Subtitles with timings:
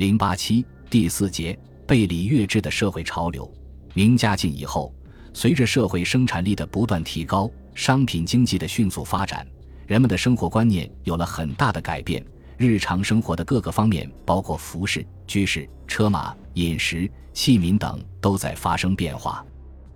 [0.00, 1.54] 零八七第四节
[1.86, 3.46] 背礼乐制的社会潮流。
[3.92, 4.94] 明嘉靖以后，
[5.34, 9.46] 随着社会生产力的不断提高，商品经济的迅速发展，
[9.86, 12.24] 人们的生活观念有了很大的改变。
[12.56, 19.44] 日常生活的各个方面，包括服饰、居室、车马、饮食、器皿等，都在发生变化。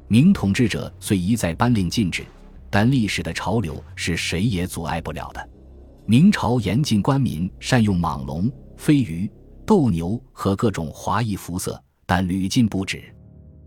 [0.07, 2.27] 明统治者虽一再颁令禁止，
[2.69, 5.49] 但历史的潮流是谁也阻碍不了的。
[6.05, 9.31] 明朝严禁官民善用蟒龙、飞鱼、
[9.67, 13.03] 斗牛和各种华异服色，但屡禁不止。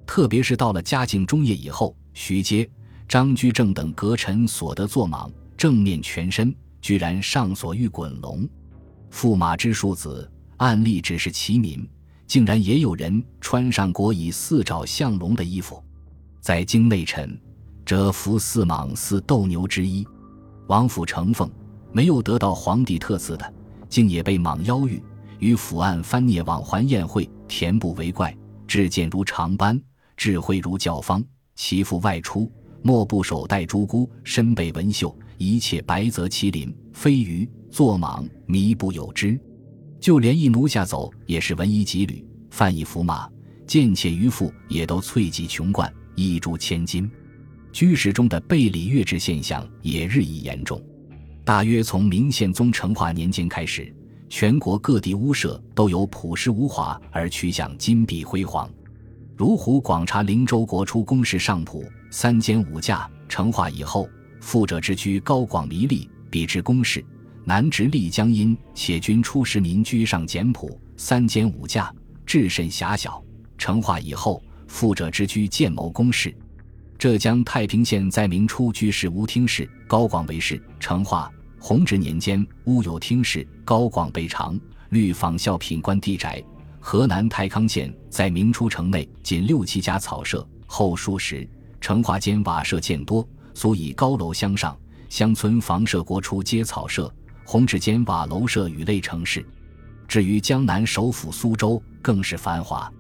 [0.06, 2.70] 特别是到了嘉靖中叶以后，徐阶、
[3.08, 8.48] 张居正等阁臣所得坐蟒，正面全身居然上所欲滚龙。
[9.12, 11.88] 驸马之庶子，案例只是其民，
[12.28, 15.84] 竟然也有人穿上国以四爪象龙的衣服，
[16.42, 17.40] 在京内臣，
[17.86, 20.08] 则服四蟒似斗牛之一。
[20.68, 21.50] 王府承奉
[21.92, 23.54] 没有得到皇帝特赐的，
[23.90, 25.02] 竟也被蟒邀遇，
[25.40, 28.36] 与府案翻聂往还宴会，田不为怪，
[28.68, 29.80] 至见如长班，
[30.16, 31.24] 智慧如教坊。
[31.56, 37.50] 其父外出，莫不手戴珠箍，身背文绣，一切白泽麒麟、飞鱼。
[37.70, 39.38] 坐蟒弥不有之，
[40.00, 43.30] 就连一奴下走也是文衣吉履，范一服马，
[43.68, 47.12] 贱妾渔妇也都翠髻穷冠，一珠千金。
[47.74, 50.82] 居室中的背礼乐制现象也日益严重。
[51.44, 53.94] 大约从明宪宗成化年间开始，
[54.30, 58.70] 全国各地屋舍都由朴实无华而趋向金碧辉煌。
[59.36, 64.10] 如湖广察灵州国初宫室上铺三间五架，成化以后，
[64.42, 67.04] 富者之居高广迷丽，比之宫室。
[67.44, 71.94] 南直隶江阴，且均出使民居上简朴，三间五架，
[72.26, 73.24] 至甚狭小。
[73.58, 76.36] 成化以后，富者之居建谋宫室。
[76.98, 80.62] 浙江太平县在明初居室无厅室，高广为室。
[80.80, 86.44] 成化、弘治年间，屋有厅室，高广备长，绿仿效品官地宅。
[86.80, 91.48] 河南太康县在明初城内仅六七家草舍，后数时。
[91.80, 94.76] 成化间瓦舍渐多，所以高楼相上，
[95.10, 97.14] 乡村房舍国初皆草舍。
[97.46, 99.46] 弘治间瓦楼舍与类城市，
[100.08, 102.92] 至于江南首府苏州，更是繁华。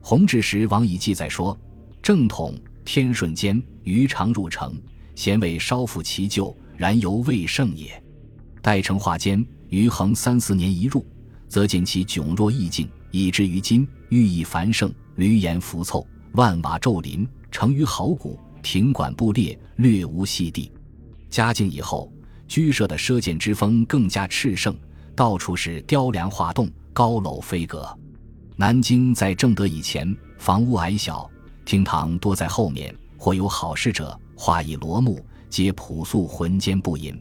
[0.00, 1.58] 弘治时王以记载说
[2.02, 4.74] ：“正统天顺间，余常入城，
[5.14, 8.00] 咸味稍复其旧，然犹未盛也。
[8.68, 11.02] 待成化间，余恒三四年一入，
[11.48, 20.70] 则见其迥若意境，以至于今，寓意繁盛，闾阎浮凑，万瓦骤林，成于好谷，亭馆布列，略无细地。
[21.30, 22.12] 嘉靖以后。”
[22.46, 24.76] 居舍的奢俭之风更加炽盛，
[25.16, 27.88] 到处是雕梁画栋、高楼飞阁。
[28.54, 31.30] 南京在正德以前，房屋矮小，
[31.64, 37.18] 厅堂多在后面，或有好事者，画以罗幕，皆朴素浑间不隐。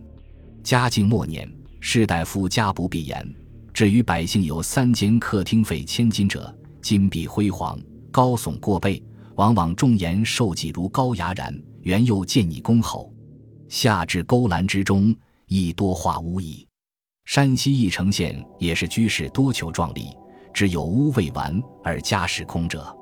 [0.67, 3.25] 嘉靖末年，士大夫家不必言，
[3.73, 7.79] 至于百姓有三间客厅费千金者，金碧辉煌，
[8.11, 9.01] 高耸过背，
[9.35, 13.09] 往往重檐受脊如高崖然，原又见拟恭候。
[13.69, 16.67] 下至勾栏之中，亦多画屋矣。
[17.23, 20.09] 山西翼城县也是居室多求壮丽，
[20.53, 22.94] 只有屋未完而家室空者。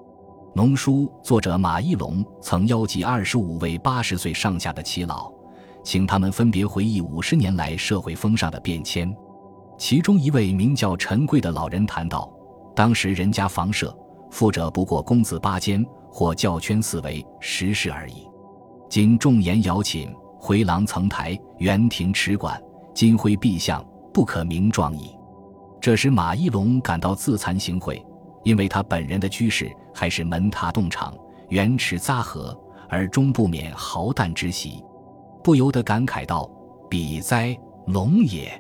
[0.56, 5.34] 农书作者马一龙曾邀集二十五位八十岁上下的耆老，
[5.86, 9.16] 请他们分别回忆五十年来社会风尚的变迁。
[9.78, 12.30] 其中一位名叫陈贵的老人谈到，
[12.76, 13.96] 当时人家房舍，
[14.32, 18.28] 富者不过公子八间或教圈四围十室而已，
[18.90, 20.14] 今重檐摇寝。
[20.38, 22.62] 回廊层台，园亭池馆，
[22.94, 25.10] 金辉碧相，不可名状矣。
[25.82, 28.00] 这时马一龙感到自惭形秽，
[28.44, 31.16] 因为他本人的居室还是门榻洞场，
[31.50, 32.56] 园池匝河，
[32.88, 34.84] 而终不免豪诞之习，
[35.46, 36.50] 不由得感慨道
[36.90, 38.60] ：“彼哉，龙也！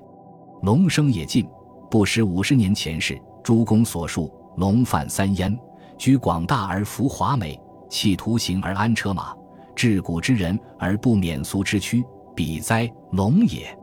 [0.61, 1.43] 龙生也尽，
[1.89, 3.19] 不识五十年前事。
[3.43, 5.57] 诸公所述，龙犯三焉：
[5.97, 7.59] 居广大而服华美，
[7.89, 9.35] 弃图形而安车马。”
[9.75, 12.03] 治古之人而不免俗之躯，
[12.35, 13.75] 彼哉龙也！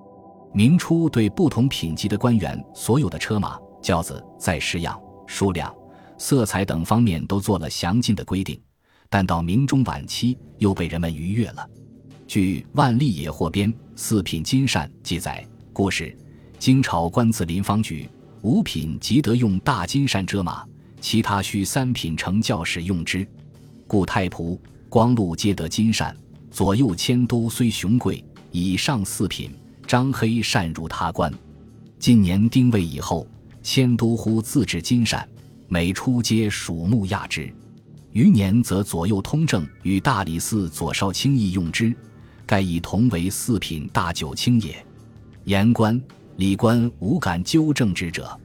[0.53, 4.97] 明初对不同品级的官员所有的车马、轿子在式样、
[5.27, 5.75] 数量、
[6.19, 8.57] 色彩等方面都做了详尽的规定，
[9.11, 11.69] 但到明中晚期又被人们逾越了。
[12.33, 16.17] 据《万历野获编四品金扇》记载，故事
[16.59, 18.09] 京朝官自临方局
[18.41, 20.65] 五品即得用大金扇遮马，
[20.99, 23.29] 其他需三品乘轿使用之，
[23.87, 24.59] 故太仆。
[24.89, 26.17] 光禄皆得金扇，
[26.51, 29.51] 左右迁都虽雄贵，以上四品
[29.87, 31.31] 张黑善入他官。
[31.99, 33.27] 近年丁未以后，
[33.63, 35.29] 迁都乎自制金扇，
[35.69, 37.53] 每出皆属目亚之。
[38.13, 41.95] 余年则左右通政与大理寺左少卿亦用之，
[42.53, 44.85] 盖以同为四品大九卿也。
[45.45, 45.99] 言官
[46.37, 48.39] 礼官无敢纠正之者，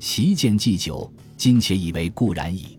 [0.00, 2.76] 习见祭酒今且以为固然矣。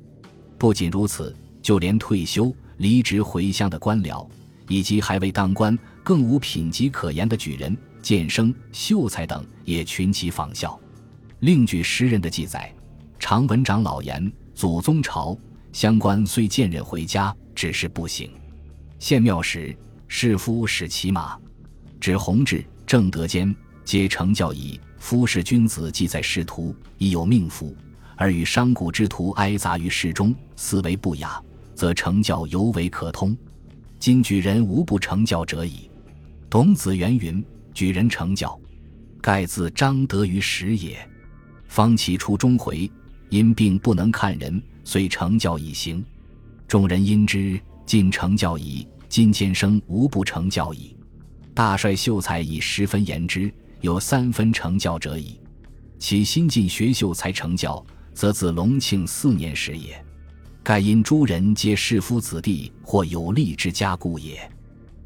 [0.57, 4.27] 不仅如此，就连退休、离职回乡的官僚，
[4.67, 10.77] 以及还未当官、更无品级可言的举人、监生、秀才等，也群起仿效。
[11.39, 12.69] 另据诗人的记载，
[13.17, 15.37] 常闻长老言：祖宗朝
[15.71, 18.29] 乡官虽见任回家，只是不行。
[18.99, 19.73] 献庙时，
[20.07, 21.37] 士夫使骑马，
[21.99, 23.53] 指弘治、正德间，
[23.83, 24.79] 皆成教矣。
[24.97, 27.75] 夫士君子既在仕途，亦有命夫，
[28.15, 31.41] 而与商贾之徒挨杂于市中，思为不雅，
[31.75, 33.35] 则成教尤为可通。
[33.99, 35.89] 今举人无不成教者矣。
[36.49, 37.43] 董子元云
[37.73, 38.57] ：“举人成教，
[39.21, 40.97] 盖自张德于时也。
[41.67, 42.89] 方其初中回，
[43.29, 46.03] 因病不能看人，遂成教以行。
[46.67, 48.87] 众人因之，尽成教矣。
[49.15, 50.93] 今监生无不成教矣。
[51.53, 55.39] 大帅秀才以十分言之。”有三分成教者矣，
[55.97, 57.81] 其新进学秀才成教，
[58.13, 60.03] 则自隆庆四年时也。
[60.61, 64.51] 盖因诸人皆士夫子弟或有力之家故也。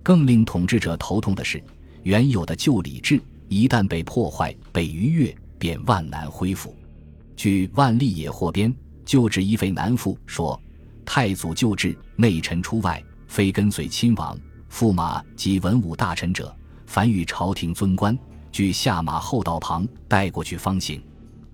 [0.01, 1.62] 更令统治者头痛的是，
[2.01, 6.75] 原有的旧礼制一旦被破坏、被逾越，便万难恢复。
[7.35, 8.73] 据《万历野获编》，
[9.05, 10.59] 旧制一废难复，说
[11.05, 14.37] 太祖旧制内臣出外，非跟随亲王、
[14.69, 16.53] 驸马及文武大臣者，
[16.87, 18.17] 凡与朝廷尊官。
[18.51, 21.01] 据下马后道旁带过去方行，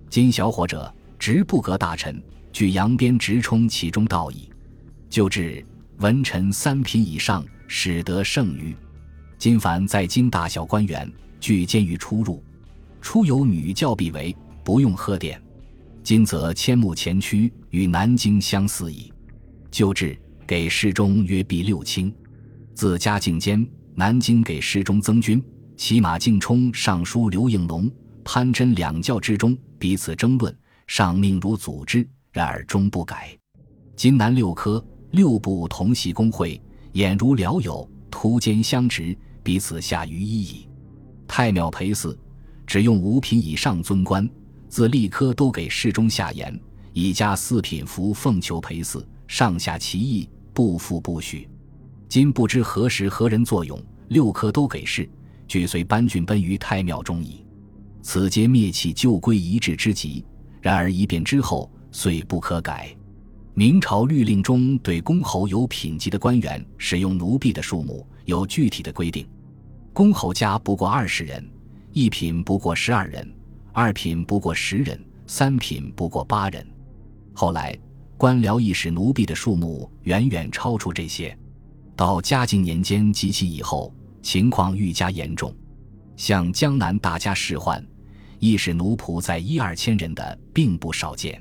[0.10, 2.24] 今小伙者直不隔大臣，
[2.54, 4.50] 据扬鞭直冲其中道矣。
[5.10, 5.64] 就至
[5.98, 8.74] 文臣三品以上，使得胜于。
[9.38, 11.12] 今凡在京大小官员，
[11.42, 12.42] 据监狱出入，
[13.02, 14.34] 出有女教必为，
[14.64, 15.40] 不用贺典。
[16.02, 19.12] 今则迁目前驱，与南京相似矣。
[19.70, 20.18] 就至
[20.48, 22.14] 给侍中约币六卿，
[22.76, 25.44] 自嘉靖间，南京给侍中增军。
[25.76, 27.92] 骑马敬冲尚书刘应龙、
[28.24, 30.56] 潘真两教之中彼此争论，
[30.88, 33.36] 上命如组织，然而终不改。
[33.96, 36.62] 今南六科六部同系公会，
[36.94, 40.70] 俨如僚友，图间相执，彼此下于一矣。
[41.28, 42.18] 太庙陪祀，
[42.68, 44.30] 只用五品以上尊官，
[44.70, 46.58] 自立科都给侍中下言，
[46.94, 51.48] 以加四品服奉求陪祀，上下其意，不复不许。
[52.08, 55.08] 今不知何时何人作用，六科都给事。
[55.48, 57.46] 俱随班俊奔于太庙中矣，
[58.02, 60.26] 此皆灭气旧规一致之极。
[60.60, 62.96] 然而一变之后，遂不可改。
[63.54, 69.28] 明朝律令中对公侯有品级的官员使用奴婢的数目有具体的规定：
[69.94, 71.48] 公侯家不过二十人，
[71.92, 73.32] 一品不过十二人，
[73.72, 76.66] 二品不过十人，三品不过八人。
[77.34, 77.78] 后来
[78.18, 81.38] 官僚亦使奴婢的数目远远超出这些。
[81.96, 83.94] 到嘉靖年间及其以后。
[84.22, 85.56] 情况愈加严重，
[86.18, 87.80] 像江南大家仕宦，
[88.40, 91.40] 亦使奴仆在一二千人的，并不少见。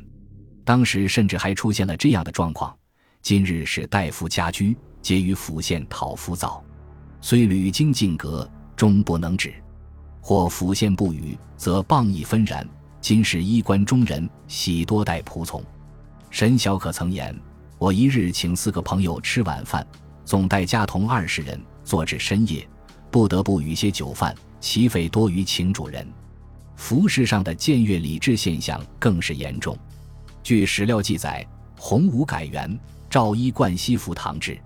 [0.67, 2.77] 当时甚至还出现了这样的状况：
[3.23, 6.63] 今日是大夫家居，皆于府县讨夫灶，
[7.23, 8.47] 虽屡经禁革，
[8.77, 9.49] 终不能止；
[10.21, 12.69] 或府县不语，则谤议纷然。
[13.01, 15.65] 今是衣冠中人，喜多待仆从。
[16.35, 17.33] 沈小可曾言
[17.79, 19.87] ：“我一日请四个朋友吃晚饭，
[20.25, 22.69] 总带家童二十人，坐至深夜。”
[23.09, 26.05] 不得不与些酒饭，其费多于请主人。
[26.75, 29.79] 服饰上的僭越礼制现象更是严重。
[30.43, 31.47] 据史料记载，
[31.79, 32.77] 洪武改元，
[33.09, 34.59] 诏衣冠西服唐制，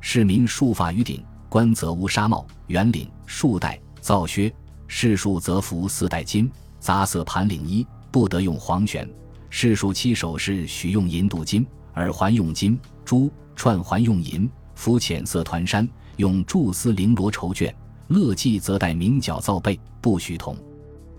[0.00, 4.52] 市民束发于顶，官则乌纱帽、圆领、束带、皂靴；
[4.88, 9.08] 士庶则服四带金杂色盘领衣，不得用黄旋。
[9.56, 17.72] 士庶七首饰许用银镀金，耳环用金珠，串环用银，服浅色团衫用贮丝绫罗绸绢。
[18.08, 20.56] 乐伎则戴明角皂贝，不许同。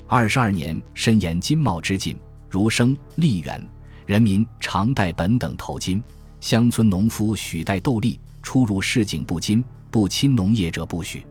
[0.05, 3.65] 二十二年，深严金帽之禁，如生、丽园
[4.05, 6.03] 人民常戴本等头巾；
[6.41, 11.25] 乡村农夫许戴斗笠，出入市井不金，不亲农业者不许。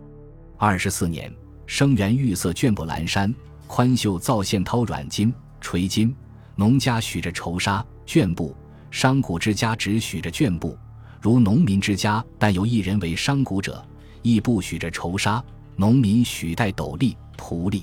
[0.57, 1.31] 二十四年，
[1.67, 3.33] 生源玉色绢布蓝衫，
[3.67, 5.31] 宽袖皂线绦软金
[5.61, 6.17] 垂金，
[6.57, 8.55] 农家许着绸纱绢布，
[8.91, 10.79] 商贾之家只许着绢布。
[11.21, 13.85] 如农民之家，但有一人为商贾者。
[14.23, 15.45] 亦不许着绸纱，
[15.77, 17.83] 农民许戴斗笠、仆笠。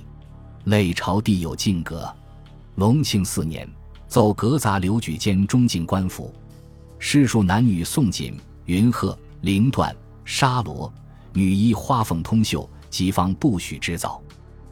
[0.64, 2.12] 累朝地有禁革。
[2.76, 3.68] 隆庆四年，
[4.08, 6.34] 奏革杂留举监中进官府，
[6.98, 8.36] 士庶男女宋锦、
[8.66, 9.94] 云鹤、绫缎、
[10.26, 10.92] 纱罗，
[11.34, 14.20] 女衣花凤通袖，即方不许织造。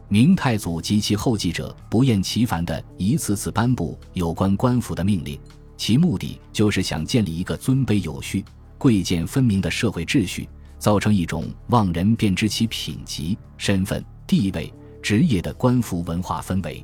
[0.10, 5.40] 明太祖及其后继者不厌其烦地一次次颁布有关官府的命令，
[5.78, 8.44] 其目的就是想建立一个尊卑有序、
[8.78, 10.50] 贵贱分明的社会秩序。
[10.80, 14.74] 造成一种望人便知其品级、身份、地位、
[15.04, 16.84] 职业的官服文化氛围。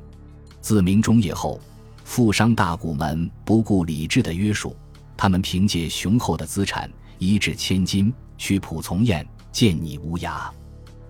[0.60, 1.58] 自明中叶后，
[2.04, 4.76] 富商大贾们不顾礼制的约束，
[5.16, 10.46] 他们凭借雄厚的资产，一掷千金，屈仆从艳，见你无涯。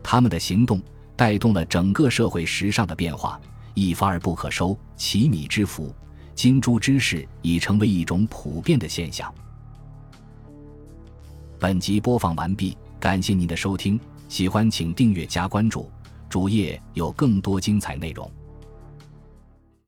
[0.00, 0.80] 他们的行动
[1.16, 3.40] 带动了整个社会时尚的变化，
[3.75, 5.94] 一发而不可收，奇米之福，
[6.35, 9.32] 金珠之势已成为一种普遍的现象。
[11.58, 15.90] 本集播放完毕，感谢您的收听，喜欢请订阅加关注，
[16.28, 18.30] 主页有更多精彩内容。